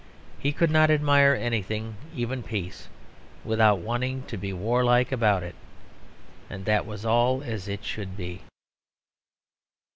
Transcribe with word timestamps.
He 0.39 0.51
could 0.51 0.71
not 0.71 0.89
admire 0.89 1.35
anything, 1.35 1.95
even 2.15 2.41
peace, 2.41 2.89
without 3.45 3.81
wanting 3.81 4.23
to 4.23 4.35
be 4.35 4.51
warlike 4.51 5.11
about 5.11 5.43
it. 5.43 5.53
That 6.49 6.87
was 6.87 7.05
all 7.05 7.43
as 7.43 7.67
it 7.67 7.85
should 7.85 8.17
be. 8.17 8.41